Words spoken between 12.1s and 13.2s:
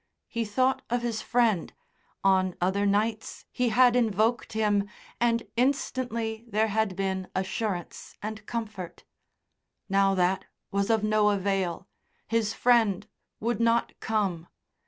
his friend